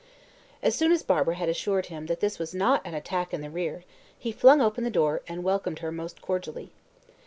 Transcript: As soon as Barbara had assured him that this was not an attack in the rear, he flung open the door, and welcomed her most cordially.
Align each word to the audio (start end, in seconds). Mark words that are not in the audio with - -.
As 0.63 0.73
soon 0.73 0.91
as 0.91 1.03
Barbara 1.03 1.35
had 1.35 1.47
assured 1.47 1.85
him 1.85 2.07
that 2.07 2.21
this 2.21 2.39
was 2.39 2.55
not 2.55 2.81
an 2.83 2.95
attack 2.95 3.35
in 3.35 3.41
the 3.41 3.51
rear, 3.51 3.83
he 4.17 4.31
flung 4.31 4.59
open 4.59 4.83
the 4.83 4.89
door, 4.89 5.21
and 5.27 5.43
welcomed 5.43 5.77
her 5.77 5.91
most 5.91 6.23
cordially. 6.23 6.71